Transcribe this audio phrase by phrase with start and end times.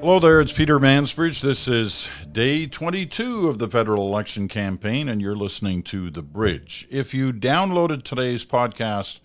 [0.00, 1.42] Hello there, it's Peter Mansbridge.
[1.42, 6.88] This is day 22 of the federal election campaign, and you're listening to The Bridge.
[6.90, 9.20] If you downloaded today's podcast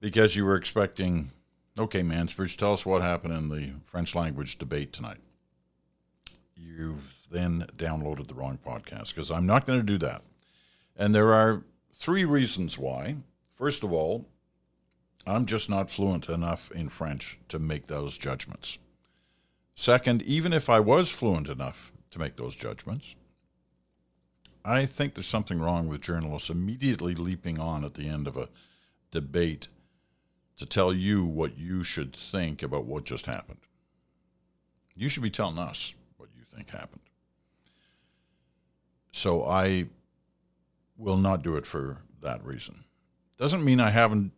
[0.00, 1.32] because you were expecting,
[1.76, 5.18] okay, Mansbridge, tell us what happened in the French language debate tonight,
[6.54, 10.22] you've then downloaded the wrong podcast because I'm not going to do that.
[10.96, 13.16] And there are three reasons why.
[13.50, 14.26] First of all,
[15.26, 18.78] I'm just not fluent enough in French to make those judgments.
[19.74, 23.16] Second, even if I was fluent enough to make those judgments,
[24.64, 28.48] I think there's something wrong with journalists immediately leaping on at the end of a
[29.10, 29.68] debate
[30.56, 33.58] to tell you what you should think about what just happened.
[34.94, 37.00] You should be telling us what you think happened.
[39.10, 39.86] So I
[40.96, 42.84] will not do it for that reason.
[43.38, 44.32] Doesn't mean I haven't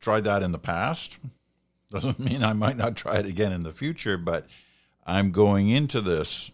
[0.00, 1.18] tried that in the past.
[1.90, 4.46] Doesn't mean I might not try it again in the future, but
[5.06, 6.50] I'm going into this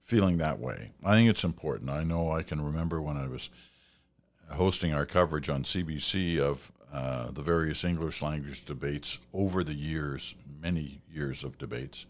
[0.00, 0.92] feeling that way.
[1.04, 1.90] I think it's important.
[1.90, 3.50] I know I can remember when I was
[4.50, 10.34] hosting our coverage on CBC of uh, the various English language debates over the years,
[10.60, 12.06] many years of debates,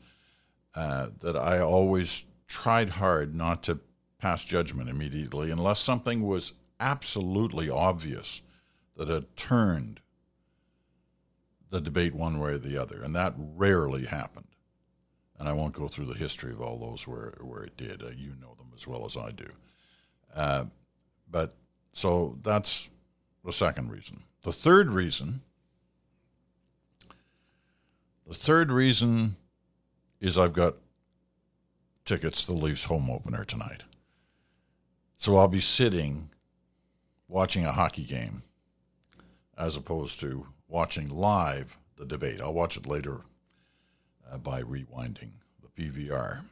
[0.75, 3.79] uh, that I always tried hard not to
[4.19, 8.43] pass judgment immediately unless something was absolutely obvious
[8.97, 10.01] that had turned
[11.71, 13.03] the debate one way or the other.
[13.03, 14.54] And that rarely happened.
[15.39, 18.03] And I won't go through the history of all those where, where it did.
[18.03, 19.51] Uh, you know them as well as I do.
[20.35, 20.65] Uh,
[21.31, 21.55] but
[21.93, 22.91] so that's
[23.45, 24.23] the second reason.
[24.43, 25.43] The third reason,
[28.27, 29.37] the third reason
[30.21, 30.75] is I've got
[32.05, 33.85] tickets to the Leafs home opener tonight.
[35.17, 36.31] So I'll be sitting
[37.29, 38.43] watching a hockey game
[39.57, 42.41] as opposed to watching live the debate.
[42.41, 43.23] I'll watch it later
[44.31, 45.31] uh, by rewinding
[45.63, 46.45] the PVR.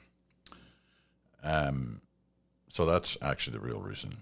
[1.42, 2.00] Um,
[2.68, 4.12] so that's actually the real reason.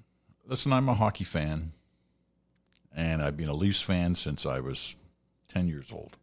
[0.46, 1.72] Listen, I'm a hockey fan,
[2.94, 4.96] and I've been a Leafs fan since I was
[5.48, 6.16] 10 years old.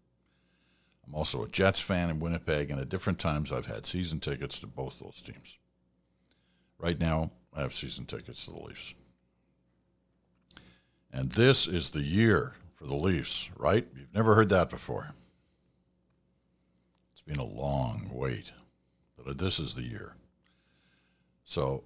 [1.08, 4.60] I'm also a Jets fan in Winnipeg, and at different times I've had season tickets
[4.60, 5.58] to both those teams.
[6.78, 8.94] Right now, I have season tickets to the Leafs.
[11.12, 13.88] And this is the year for the Leafs, right?
[13.96, 15.14] You've never heard that before.
[17.28, 18.54] Been a long wait,
[19.18, 20.16] but this is the year.
[21.44, 21.84] So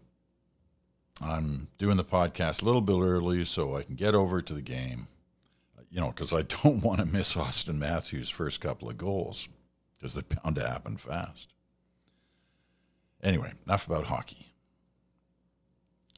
[1.19, 4.61] I'm doing the podcast a little bit early so I can get over to the
[4.61, 5.07] game,
[5.89, 9.49] you know, because I don't want to miss Auston Matthews' first couple of goals
[9.97, 11.53] because they're bound to happen fast.
[13.23, 14.53] Anyway, enough about hockey.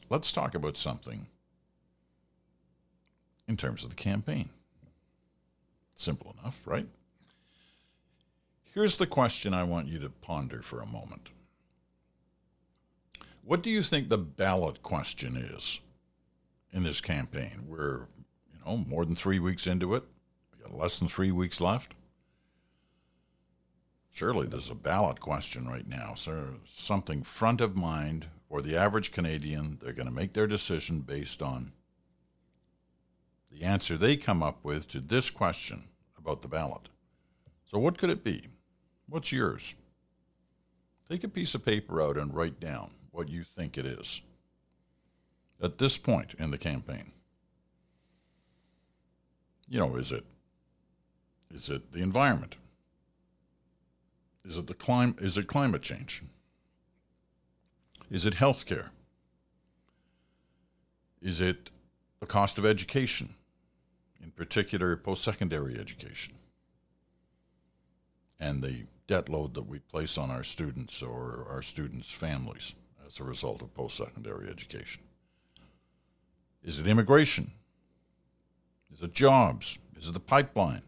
[0.09, 1.27] Let's talk about something
[3.47, 4.49] in terms of the campaign.
[5.95, 6.87] Simple enough, right?
[8.73, 11.29] Here's the question I want you to ponder for a moment.
[13.43, 15.79] What do you think the ballot question is
[16.71, 17.65] in this campaign?
[17.67, 18.07] We're,
[18.51, 20.03] you know, more than three weeks into it.
[20.51, 21.93] We got less than three weeks left.
[24.11, 26.15] Surely there's a ballot question right now.
[26.15, 29.77] So something front of mind for the average Canadian.
[29.83, 31.73] They're going to make their decision based on
[33.51, 35.83] the answer they come up with to this question
[36.17, 36.89] about the ballot.
[37.65, 38.47] So, what could it be?
[39.13, 39.75] What's yours?
[41.07, 44.23] Take a piece of paper out and write down what you think it is
[45.61, 47.11] at this point in the campaign.
[49.69, 50.25] You know, is it
[51.53, 52.55] is it the environment?
[54.43, 56.23] Is it the clim- is it climate change?
[58.09, 58.89] Is it health care?
[61.21, 61.69] Is it
[62.19, 63.35] the cost of education?
[64.23, 66.33] in particular post secondary education,
[68.39, 72.73] and the debt load that we place on our students or our students' families
[73.05, 75.03] as a result of post secondary education?
[76.63, 77.51] Is it immigration?
[78.91, 79.77] Is it jobs?
[79.95, 80.81] Is it the pipeline?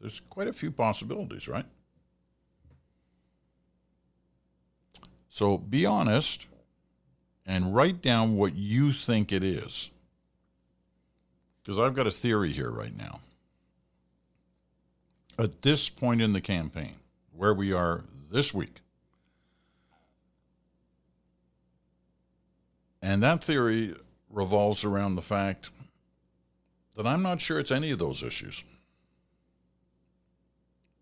[0.00, 1.66] There's quite a few possibilities, right?
[5.28, 6.48] So be honest
[7.46, 9.92] and write down what you think it is.
[11.62, 13.20] Because I've got a theory here right now.
[15.38, 16.96] At this point in the campaign,
[17.38, 18.80] where we are this week,
[23.00, 23.94] and that theory
[24.28, 25.70] revolves around the fact
[26.96, 28.64] that I'm not sure it's any of those issues.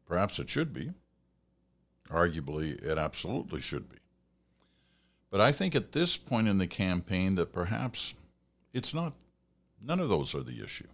[0.06, 0.92] Perhaps it should be.
[2.10, 3.96] Arguably, it absolutely should be.
[5.30, 8.14] But I think at this point in the campaign that perhaps
[8.72, 9.14] it's not
[9.82, 10.88] None of those are the issue.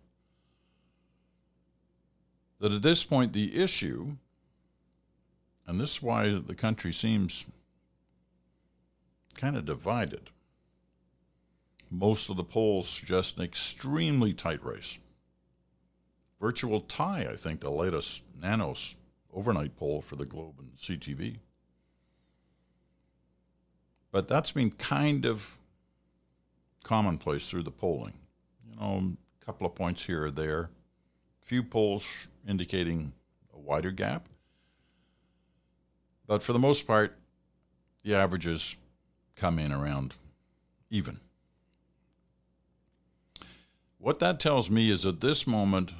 [2.60, 4.16] That at this point, the issue
[5.66, 7.46] And this is why the country seems
[9.34, 10.30] kind of divided.
[11.90, 14.98] Most of the polls suggest an extremely tight race.
[16.40, 18.96] Virtual tie, I think, the latest Nanos
[19.32, 21.38] overnight poll for the Globe and CTV.
[24.10, 25.58] But that's been kind of
[26.82, 28.14] commonplace through the polling.
[28.68, 30.70] You know, a couple of points here or there.
[31.40, 33.12] Few polls indicating
[33.54, 34.28] a wider gap.
[36.32, 37.18] But for the most part,
[38.02, 38.76] the averages
[39.36, 40.14] come in around
[40.88, 41.20] even.
[43.98, 45.92] What that tells me is at this moment,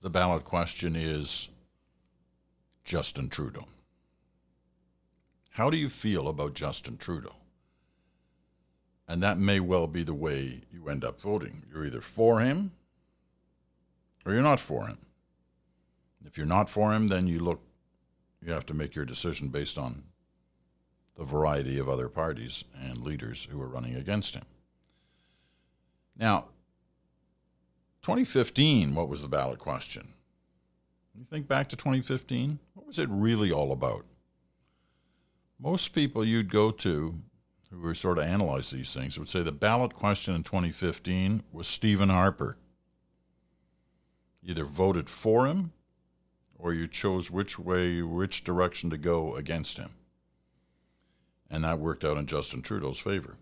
[0.00, 1.48] the ballot question is
[2.84, 3.68] Justin Trudeau.
[5.50, 7.36] How do you feel about Justin Trudeau?
[9.06, 11.62] And that may well be the way you end up voting.
[11.70, 12.72] You're either for him
[14.24, 14.98] or you're not for him.
[16.24, 17.60] If you're not for him, then you look
[18.46, 20.04] you have to make your decision based on
[21.16, 24.44] the variety of other parties and leaders who are running against him.
[26.16, 26.46] Now,
[28.02, 30.14] 2015, what was the ballot question?
[31.14, 34.04] You think back to 2015, what was it really all about?
[35.58, 37.16] Most people you'd go to
[37.70, 41.66] who were sort of analyze these things would say the ballot question in 2015 was
[41.66, 42.58] Stephen Harper.
[44.44, 45.72] Either voted for him
[46.58, 49.90] or you chose which way, which direction to go against him.
[51.50, 53.36] And that worked out in Justin Trudeau's favor.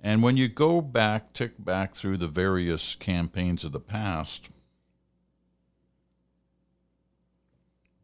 [0.00, 4.50] And when you go back, tick back through the various campaigns of the past,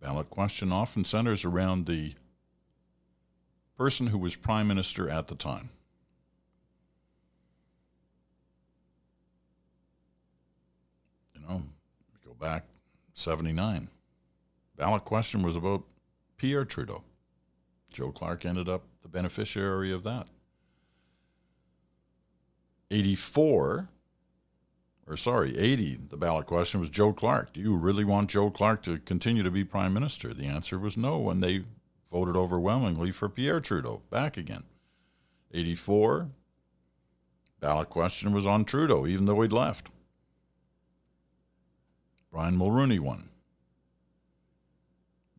[0.00, 2.14] ballot question often centers around the
[3.76, 5.70] person who was prime minister at the time.
[11.48, 11.62] Know,
[12.24, 12.64] go back
[13.14, 13.88] 79.
[14.76, 15.84] Ballot question was about
[16.36, 17.02] Pierre Trudeau.
[17.90, 20.28] Joe Clark ended up the beneficiary of that.
[22.90, 23.88] 84,
[25.06, 27.52] or sorry, 80, the ballot question was Joe Clark.
[27.52, 30.32] Do you really want Joe Clark to continue to be prime minister?
[30.32, 31.64] The answer was no, and they
[32.10, 34.64] voted overwhelmingly for Pierre Trudeau back again.
[35.52, 36.28] 84,
[37.60, 39.90] ballot question was on Trudeau, even though he'd left.
[42.38, 43.30] Brian Mulroney won.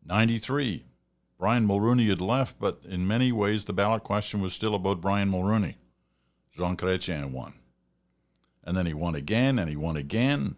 [0.04, 0.84] 93,
[1.38, 5.30] Brian Mulroney had left, but in many ways the ballot question was still about Brian
[5.30, 5.76] Mulroney.
[6.52, 7.54] Jean Chrétien won.
[8.62, 10.56] And then he won again, and he won again.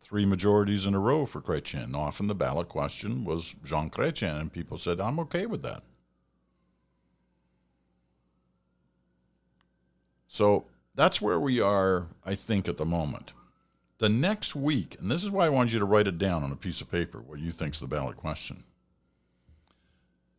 [0.00, 1.94] Three majorities in a row for Chrétien.
[1.94, 5.84] Often the ballot question was Jean Chrétien, and people said, I'm okay with that.
[10.26, 13.32] So that's where we are, I think, at the moment.
[13.98, 16.52] The next week, and this is why I wanted you to write it down on
[16.52, 18.64] a piece of paper, what you think is the ballot question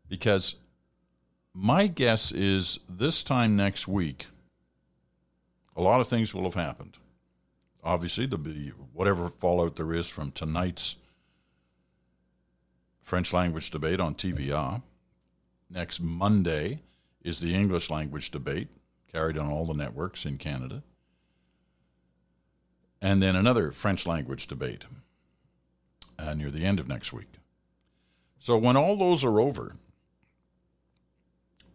[0.07, 0.55] because
[1.53, 4.27] my guess is this time next week,
[5.75, 6.97] a lot of things will have happened.
[7.83, 10.97] Obviously, there'll be whatever fallout there is from tonight's
[13.01, 14.81] French language debate on TVA.
[15.69, 16.81] Next Monday
[17.21, 18.69] is the English language debate
[19.11, 20.83] carried on all the networks in Canada.
[23.05, 24.85] And then another French language debate
[26.17, 27.33] uh, near the end of next week.
[28.39, 29.73] So when all those are over,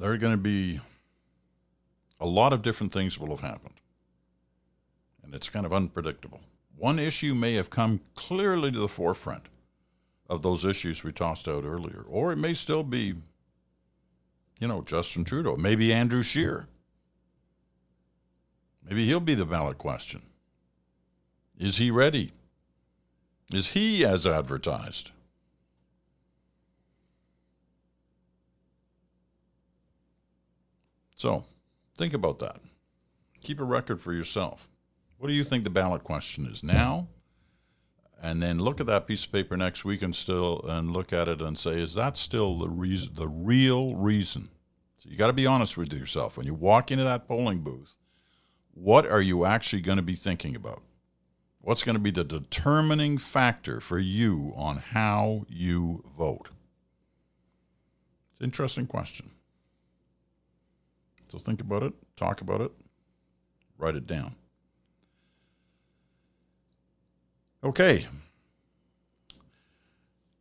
[0.01, 0.81] there are going to be
[2.19, 3.77] a lot of different things will have happened.
[5.23, 6.41] And it's kind of unpredictable.
[6.77, 9.45] One issue may have come clearly to the forefront
[10.29, 13.15] of those issues we tossed out earlier, or it may still be,
[14.59, 16.67] you know, Justin Trudeau, maybe Andrew Scheer.
[18.85, 20.23] Maybe he'll be the ballot question.
[21.61, 22.33] Is he ready?
[23.53, 25.11] Is he as advertised?
[31.15, 31.45] So
[31.99, 32.61] think about that.
[33.43, 34.71] Keep a record for yourself.
[35.19, 37.09] What do you think the ballot question is now?
[38.23, 41.29] And then look at that piece of paper next week and still and look at
[41.29, 44.49] it and say, is that still the reason, the real reason?
[44.97, 47.97] So you got to be honest with yourself when you walk into that polling booth.
[48.73, 50.83] What are you actually going to be thinking about?
[51.63, 56.51] What's going to be the determining factor for you on how you vote?
[58.33, 59.31] It's an interesting question.
[61.29, 62.73] So think about it, talk about it,
[63.79, 64.35] write it down.
[67.63, 68.07] Okay.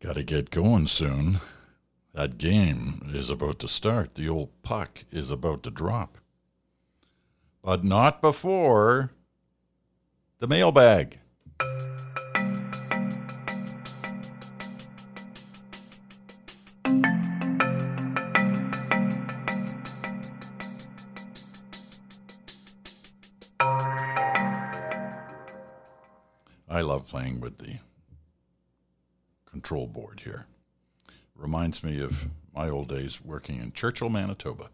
[0.02, 1.40] Got to get going soon.
[2.14, 4.16] That game is about to start.
[4.16, 6.18] The old puck is about to drop.
[7.62, 9.12] But not before
[10.39, 11.19] the mailbag.
[26.72, 27.79] I love playing with the
[29.46, 30.46] control board here.
[31.36, 34.69] Reminds me of my old days working in Churchill, Manitoba.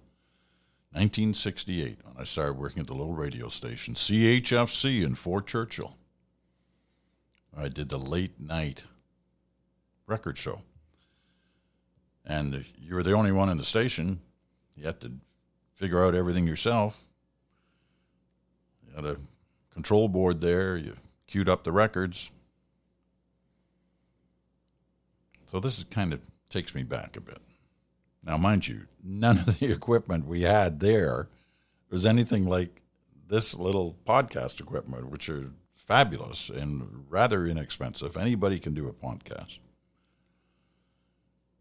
[0.96, 5.98] 1968, when I started working at the little radio station, CHFC in Fort Churchill.
[7.56, 8.86] I did the late night
[10.08, 10.62] record show.
[12.26, 14.22] And you were the only one in the station.
[14.78, 15.12] You had to
[15.74, 17.06] figure out everything yourself.
[18.88, 19.18] You had a
[19.74, 20.78] control board there.
[20.78, 20.96] You
[21.28, 22.32] queued up the records.
[25.46, 27.40] So this is kind of takes me back a bit.
[28.26, 31.30] Now, mind you, none of the equipment we had there
[31.90, 32.82] was anything like
[33.28, 38.18] this little podcast equipment, which are fabulous and rather inexpensive.
[38.18, 39.60] Anybody can do a podcast.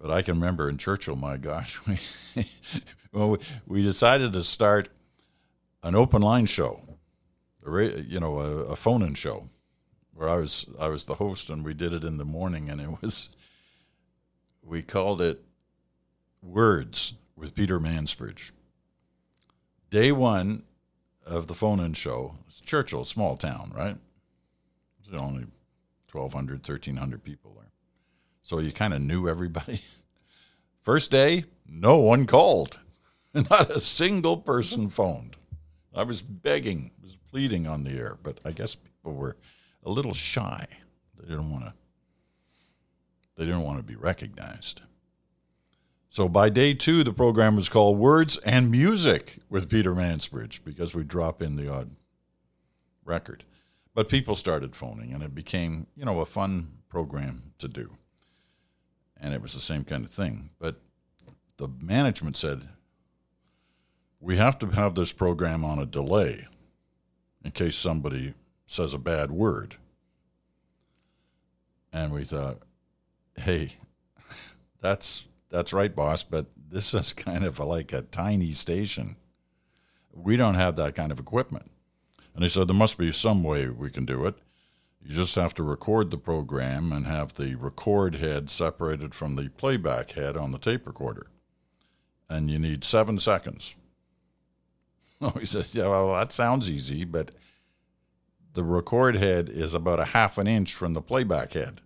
[0.00, 1.78] But I can remember in Churchill, my gosh,
[2.35, 2.47] we,
[3.12, 4.88] well, we decided to start
[5.83, 6.83] an open line show,
[7.66, 9.49] you know, a, a phone-in show,
[10.14, 12.80] where I was I was the host, and we did it in the morning, and
[12.80, 13.28] it was
[14.62, 15.42] we called it
[16.44, 18.52] Words with Peter Mansbridge.
[19.90, 20.64] Day one
[21.24, 23.96] of the phone-in show, it's Churchill, small town, right?
[25.04, 25.46] There's only
[26.12, 27.70] 1,200, 1,300 people there.
[28.42, 29.82] So you kind of knew everybody.
[30.82, 32.78] First day, no one called.
[33.34, 35.36] Not a single person phoned.
[35.94, 39.36] I was begging, was pleading on the air, but I guess people were
[39.82, 40.66] a little shy.
[41.18, 41.74] They didn't want to
[43.36, 44.82] they didn't want to be recognized.
[46.14, 50.94] So by day two, the program was called Words and Music with Peter Mansbridge because
[50.94, 51.90] we drop in the odd
[53.04, 53.42] record.
[53.97, 57.97] But people started phoning, and it became, you know, a fun program to do.
[59.21, 60.50] And it was the same kind of thing.
[60.61, 60.76] But
[61.56, 62.68] the management said,
[64.21, 66.47] we have to have this program on a delay
[67.44, 68.35] in case somebody
[68.66, 69.78] says a bad word.
[71.92, 72.59] And we thought,
[73.37, 73.71] hey,
[74.80, 79.16] that's that's right, boss, but this is kind of like a tiny station.
[80.12, 81.70] We don't have that kind of equipment.
[82.34, 84.34] And he said, there must be some way we can do it.
[85.00, 89.50] You just have to record the program and have the record head separated from the
[89.50, 91.28] playback head on the tape recorder.
[92.28, 93.76] And you need seven seconds.
[95.20, 97.30] Oh, he says, yeah, well, that sounds easy, but
[98.52, 101.80] the record head is about a half an inch from the playback head.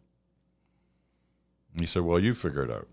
[1.79, 2.89] He said, well, you figure it out.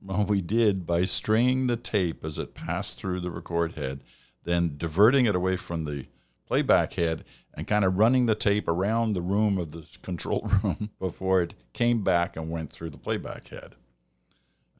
[0.00, 4.00] Well, we did by stringing the tape as it passed through the record head,
[4.44, 6.06] then diverting it away from the
[6.46, 10.90] playback head and kind of running the tape around the room of the control room
[10.98, 13.74] before it came back and went through the playback head.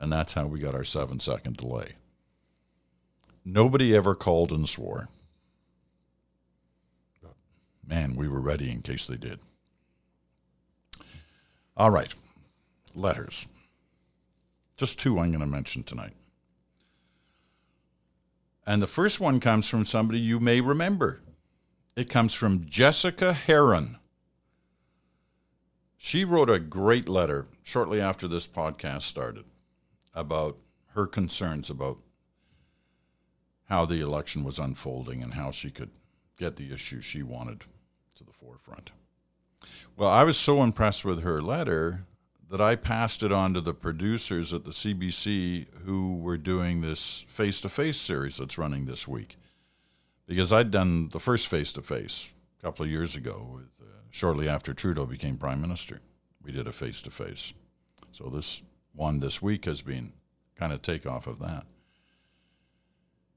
[0.00, 1.94] And that's how we got our seven second delay.
[3.44, 5.08] Nobody ever called and swore.
[7.84, 9.40] Man, we were ready in case they did.
[11.76, 12.14] All right,
[12.94, 13.48] letters.
[14.78, 16.14] Just two I'm going to mention tonight.
[18.64, 21.20] And the first one comes from somebody you may remember.
[21.96, 23.98] It comes from Jessica Heron.
[25.96, 29.44] She wrote a great letter shortly after this podcast started
[30.14, 30.58] about
[30.94, 31.98] her concerns about
[33.64, 35.90] how the election was unfolding and how she could
[36.38, 37.64] get the issue she wanted
[38.14, 38.92] to the forefront.
[39.96, 42.04] Well, I was so impressed with her letter
[42.50, 47.26] that I passed it on to the producers at the CBC who were doing this
[47.28, 49.36] face to face series that's running this week.
[50.26, 54.00] Because I'd done the first face to face a couple of years ago, with, uh,
[54.10, 56.00] shortly after Trudeau became prime minister.
[56.42, 57.52] We did a face to face.
[58.12, 58.62] So this
[58.94, 60.12] one this week has been
[60.56, 61.66] kind of takeoff of that.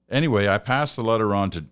[0.09, 1.65] Anyway, I passed the letter on to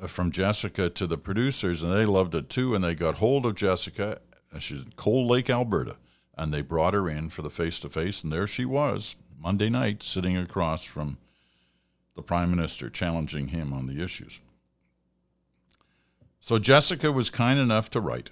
[0.00, 2.74] uh, from Jessica to the producers, and they loved it too.
[2.74, 4.20] And they got hold of Jessica.
[4.58, 5.96] She's in Cold Lake, Alberta
[6.36, 9.68] and they brought her in for the face to face, and there she was, Monday
[9.68, 11.18] night, sitting across from
[12.14, 14.40] the Prime Minister, challenging him on the issues.
[16.40, 18.30] So Jessica was kind enough to write.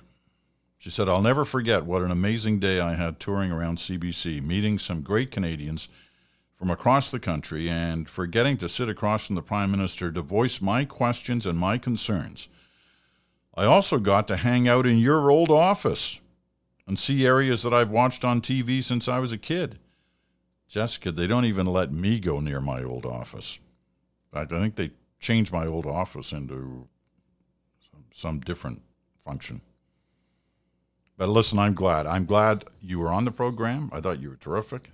[0.78, 4.78] She said, I'll never forget what an amazing day I had touring around CBC, meeting
[4.78, 5.88] some great Canadians
[6.56, 10.22] from across the country, and for getting to sit across from the Prime Minister to
[10.22, 12.48] voice my questions and my concerns.
[13.56, 16.20] I also got to hang out in your old office
[16.88, 19.78] and see areas that I've watched on TV since I was a kid.
[20.66, 23.60] Jessica, they don't even let me go near my old office.
[24.32, 24.90] In fact, I think they
[25.20, 26.88] changed my old office into
[27.78, 28.82] some, some different
[29.22, 29.60] function.
[31.18, 32.06] But listen, I'm glad.
[32.06, 33.90] I'm glad you were on the program.
[33.92, 34.90] I thought you were terrific.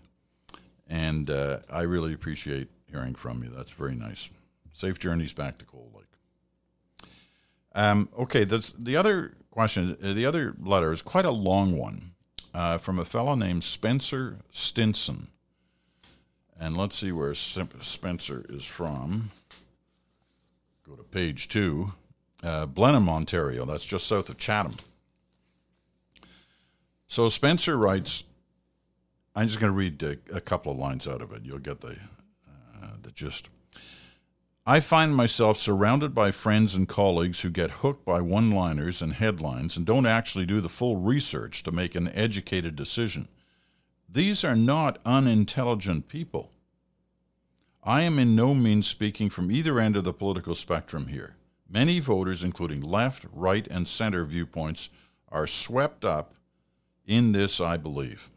[0.89, 3.51] And uh, I really appreciate hearing from you.
[3.51, 4.31] That's very nice.
[4.73, 7.09] Safe journeys back to Cold Lake.
[7.75, 9.97] Um, okay, that's, the other question.
[10.03, 12.11] Uh, the other letter is quite a long one
[12.53, 15.29] uh, from a fellow named Spencer Stinson.
[16.59, 19.31] And let's see where Spencer is from.
[20.85, 21.93] Go to page two.
[22.43, 23.65] Uh, Blenheim, Ontario.
[23.65, 24.77] That's just south of Chatham.
[27.07, 28.25] So Spencer writes,
[29.37, 31.43] I'm just going to read a, a, couple of lines out of it.
[31.45, 31.97] You'll get the,
[32.83, 33.51] uh, the gist.
[34.67, 39.13] I find myself surrounded by friends and colleagues who get hooked by one liners and
[39.13, 43.29] headlines and don't actually do the full research to make an educated decision.
[44.09, 46.51] These are not unintelligent people.
[47.83, 51.37] I am in no means speaking from either end of the political spectrum here.
[51.69, 54.89] Many voters, including left, right, and center viewpoints,
[55.31, 56.33] are swept up
[57.05, 58.31] in this, I believe.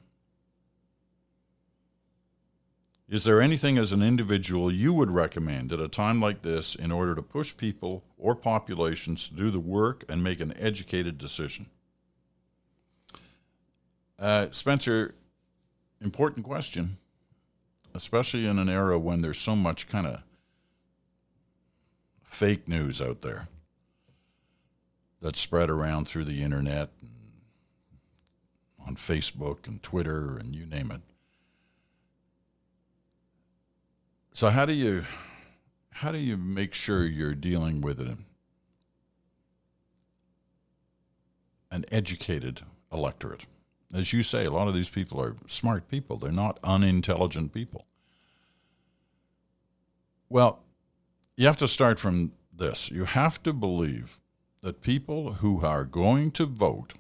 [3.10, 6.92] Is there anything as an individual you would recommend at a time like this in
[6.92, 11.68] order to push people or populations to do the work and make an educated decision?
[14.20, 15.16] Uh, Spencer,
[16.02, 16.98] important question,
[17.94, 20.24] especially in an era when there's so much kind of
[22.24, 23.48] fake news out there
[25.22, 26.90] that's spread around through the internet,
[28.88, 31.02] on Facebook and Twitter and you name it.
[34.38, 35.04] So how do you
[35.90, 38.20] how do you make sure you're dealing with it
[41.72, 42.62] an educated
[42.94, 43.48] electorate?
[43.92, 46.18] As you say, a lot of these people are smart people.
[46.18, 47.88] They're not unintelligent people.
[50.30, 50.62] Well,
[51.36, 52.92] you have to start from this.
[52.92, 54.20] You have to believe
[54.62, 56.94] that people who are going to vote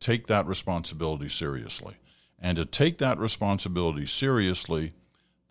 [0.00, 1.96] take that responsibility seriously.
[2.40, 4.94] And to take that responsibility seriously,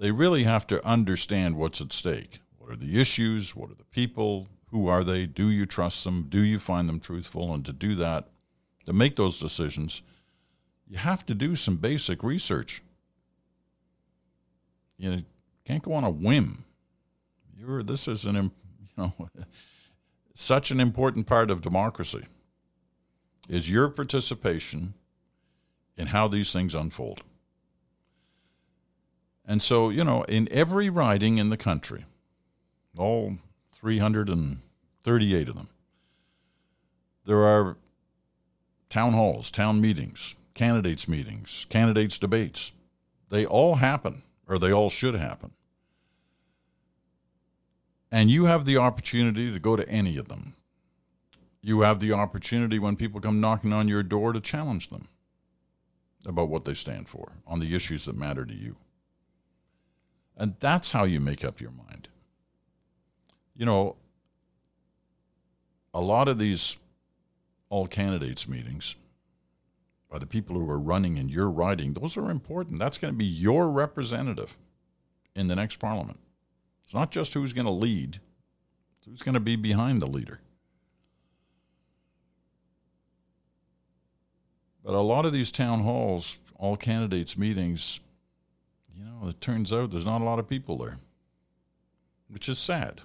[0.03, 2.41] they really have to understand what's at stake.
[2.57, 3.55] What are the issues?
[3.55, 4.49] What are the people?
[4.71, 5.25] Who are they?
[5.25, 6.25] Do you trust them?
[6.27, 7.53] Do you find them truthful?
[7.53, 8.27] And to do that,
[8.85, 10.01] to make those decisions,
[10.89, 12.83] you have to do some basic research.
[14.97, 15.23] You
[15.63, 16.65] can't go on a whim.
[17.57, 18.51] You're, this is an, you
[18.97, 19.13] know,
[20.33, 22.25] such an important part of democracy
[23.47, 24.95] is your participation
[25.95, 27.23] in how these things unfold.
[29.45, 32.05] And so, you know, in every riding in the country,
[32.97, 33.37] all
[33.73, 35.69] 338 of them,
[37.25, 37.77] there are
[38.89, 42.71] town halls, town meetings, candidates' meetings, candidates' debates.
[43.29, 45.51] They all happen, or they all should happen.
[48.11, 50.53] And you have the opportunity to go to any of them.
[51.61, 55.07] You have the opportunity when people come knocking on your door to challenge them
[56.25, 58.75] about what they stand for on the issues that matter to you.
[60.37, 62.07] And that's how you make up your mind.
[63.55, 63.95] You know,
[65.93, 66.77] a lot of these
[67.69, 68.95] all candidates meetings
[70.09, 72.79] by the people who are running and you're riding, those are important.
[72.79, 74.57] That's going to be your representative
[75.35, 76.19] in the next parliament.
[76.83, 78.19] It's not just who's going to lead,
[78.97, 80.41] it's who's going to be behind the leader.
[84.83, 88.01] But a lot of these town halls, all candidates meetings,
[89.23, 90.97] know, it turns out there's not a lot of people there,
[92.29, 93.01] which is sad.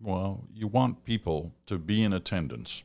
[0.00, 2.82] Well, you want people to be in attendance,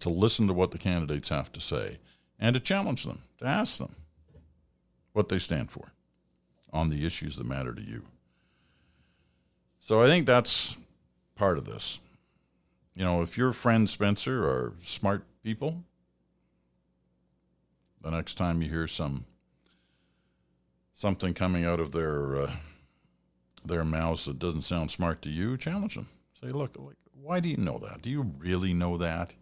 [0.00, 1.98] to listen to what the candidates have to say,
[2.38, 3.96] and to challenge them, to ask them
[5.12, 5.92] what they stand for
[6.72, 8.04] on the issues that matter to you.
[9.80, 10.76] So I think that's
[11.34, 12.00] part of this.
[12.94, 15.84] You know, if your friend Spencer, are smart people,
[18.02, 19.24] the next time you hear some
[20.96, 22.52] something coming out of their uh,
[23.64, 26.08] their mouths that doesn't sound smart to you, challenge them.
[26.40, 28.02] Say, look, like, why do you know that?
[28.02, 29.34] Do you really know that?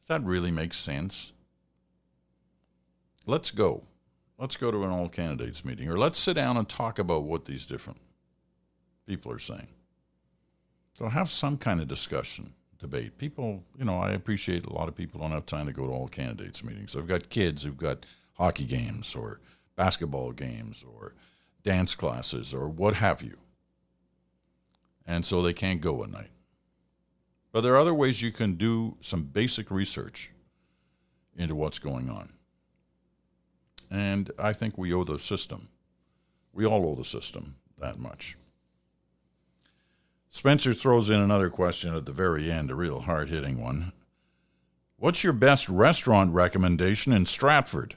[0.00, 1.32] Does that really make sense?
[3.26, 3.82] Let's go.
[4.38, 7.44] Let's go to an all candidates meeting, or let's sit down and talk about what
[7.44, 8.00] these different
[9.06, 9.68] people are saying.
[10.98, 13.18] So have some kind of discussion, debate.
[13.18, 15.92] People, you know, I appreciate a lot of people don't have time to go to
[15.92, 16.96] all candidates meetings.
[16.96, 19.40] I've got kids who've got hockey games or
[19.80, 21.14] basketball games or
[21.62, 23.38] dance classes or what have you.
[25.06, 26.32] And so they can't go at night.
[27.50, 30.32] But there are other ways you can do some basic research
[31.34, 32.34] into what's going on.
[33.90, 35.68] And I think we owe the system,
[36.52, 38.36] we all owe the system that much.
[40.28, 43.92] Spencer throws in another question at the very end, a real hard hitting one.
[44.98, 47.94] What's your best restaurant recommendation in Stratford?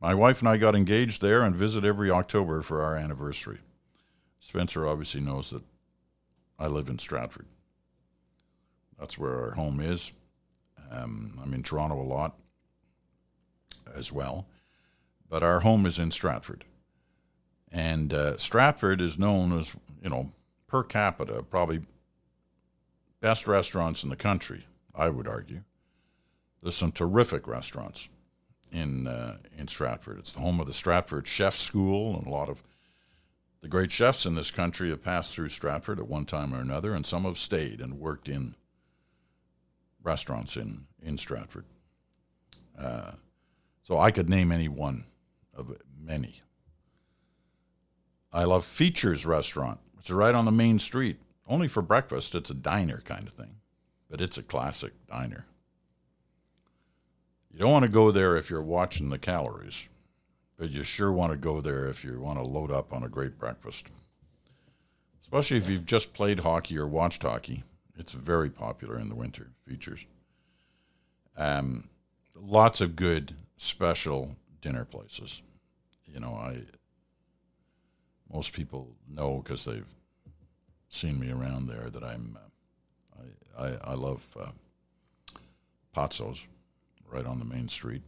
[0.00, 3.58] My wife and I got engaged there and visit every October for our anniversary.
[4.38, 5.62] Spencer obviously knows that
[6.58, 7.46] I live in Stratford.
[8.98, 10.12] That's where our home is.
[10.90, 12.36] Um, I'm in Toronto a lot
[13.94, 14.46] as well,
[15.28, 16.64] but our home is in Stratford.
[17.70, 20.30] And uh, Stratford is known as, you know,
[20.68, 21.80] per capita, probably
[23.20, 25.62] best restaurants in the country, I would argue.
[26.62, 28.08] There's some terrific restaurants
[28.72, 30.18] in uh, in Stratford.
[30.18, 32.62] It's the home of the Stratford Chef School, and a lot of
[33.60, 36.94] the great chefs in this country have passed through Stratford at one time or another,
[36.94, 38.54] and some have stayed and worked in
[40.02, 41.64] restaurants in in Stratford.
[42.78, 43.12] Uh,
[43.82, 45.04] so I could name any one
[45.54, 46.40] of many.
[48.32, 51.18] I love Features Restaurant, which is right on the main street.
[51.46, 53.56] Only for breakfast, it's a diner kind of thing,
[54.10, 55.46] but it's a classic diner.
[57.52, 59.88] You don't want to go there if you're watching the calories,
[60.56, 63.08] but you sure want to go there if you want to load up on a
[63.08, 63.88] great breakfast.
[65.20, 67.64] Especially if you've just played hockey or watched hockey.
[67.96, 70.06] It's very popular in the winter, features.
[71.36, 71.88] Um,
[72.34, 75.42] lots of good special dinner places.
[76.06, 76.62] You know, I
[78.32, 79.86] most people know because they've
[80.88, 82.38] seen me around there that I'm
[83.18, 83.22] uh,
[83.58, 84.50] I, I, I love uh,
[87.10, 88.02] right on the main street.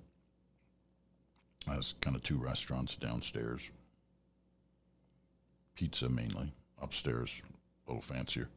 [1.67, 3.71] Has kind of two restaurants downstairs.
[5.75, 7.43] Pizza mainly upstairs,
[7.87, 8.49] a little fancier.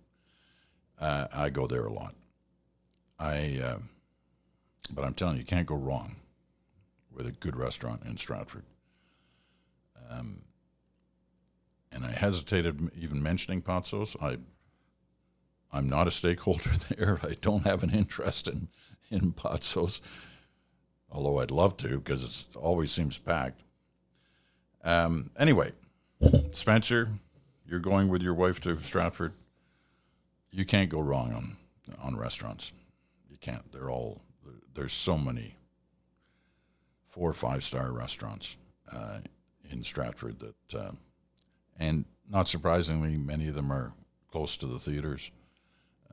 [0.99, 2.15] Uh, I go there a lot.
[3.19, 3.77] I, uh,
[4.89, 6.15] but I'm telling you, you can't go wrong
[7.11, 8.63] with a good restaurant in Stratford.
[10.09, 10.41] Um,
[11.91, 14.15] and I hesitated even mentioning Pazzo's.
[14.21, 14.37] I,
[15.71, 17.19] I'm not a stakeholder there.
[17.21, 18.69] I don't have an interest in
[19.13, 20.01] in Pazzo's,
[21.13, 23.63] although I'd love to because it always seems packed.
[24.83, 25.71] Um, anyway,
[26.51, 27.09] Spencer,
[27.65, 29.33] you're going with your wife to Stratford.
[30.51, 31.57] You can't go wrong on
[32.01, 32.73] on restaurants.
[33.29, 33.71] You can't.
[33.71, 34.21] They're all
[34.73, 35.55] there's so many
[37.07, 38.57] four or five star restaurants
[38.91, 39.19] uh,
[39.69, 40.91] in Stratford that, uh,
[41.79, 43.93] and not surprisingly, many of them are
[44.31, 45.31] close to the theaters.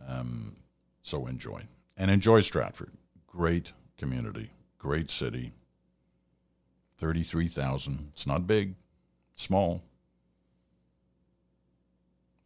[0.06, 0.56] Um,
[1.02, 1.62] so enjoy
[1.96, 2.92] and enjoy Stratford.
[3.26, 4.50] Great community,
[4.81, 5.53] great city.
[6.99, 8.09] Thirty-three thousand.
[8.12, 8.75] It's not big,
[9.35, 9.83] small,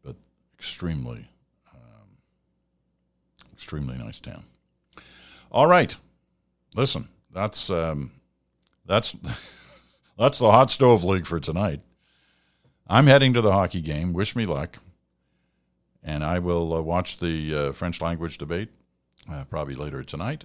[0.04, 0.16] but
[0.52, 1.30] extremely,
[1.72, 2.18] um,
[3.52, 4.44] extremely nice town.
[5.50, 5.96] All right,
[6.74, 7.08] listen.
[7.32, 8.12] That's um,
[8.84, 9.16] that's
[10.18, 11.80] that's the hot stove league for tonight.
[12.86, 14.12] I'm heading to the hockey game.
[14.12, 14.78] Wish me luck.
[16.02, 18.68] And I will uh, watch the uh, French language debate
[19.30, 20.44] uh, probably later tonight.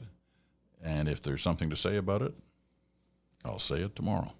[0.83, 2.33] And if there's something to say about it,
[3.43, 4.33] I'll say it tomorrow.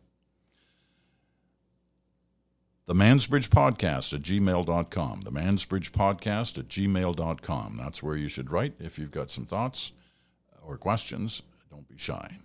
[2.86, 5.22] The Mansbridge Podcast at gmail.com.
[5.22, 7.78] The Mansbridge Podcast at gmail.com.
[7.78, 9.92] That's where you should write if you've got some thoughts
[10.64, 11.44] or questions.
[11.70, 12.38] Don't be shy.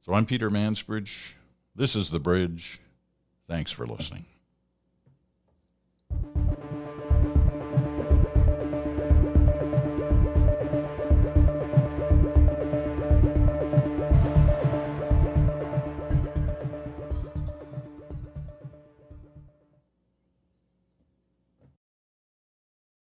[0.00, 1.34] So I'm Peter Mansbridge.
[1.76, 2.80] This is The Bridge.
[3.46, 4.24] Thanks for listening.